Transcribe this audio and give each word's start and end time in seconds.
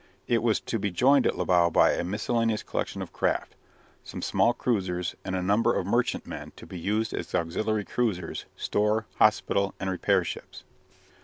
It 0.25 0.41
was 0.41 0.59
to 0.61 0.79
be 0.79 0.89
joined 0.89 1.27
at 1.27 1.37
Libau 1.37 1.69
by 1.69 1.91
a 1.91 2.03
miscellaneous 2.03 2.63
collection 2.63 3.03
of 3.03 3.13
craft 3.13 3.55
some 4.03 4.23
small 4.23 4.51
cruisers 4.51 5.13
and 5.23 5.35
a 5.35 5.43
number 5.43 5.75
of 5.75 5.85
merchantmen 5.85 6.53
to 6.55 6.65
be 6.65 6.79
used 6.79 7.13
as 7.13 7.35
auxiliary 7.35 7.85
cruisers, 7.85 8.45
store, 8.55 9.05
hospital, 9.17 9.75
and 9.79 9.91
repair 9.91 10.23
ships. 10.23 10.63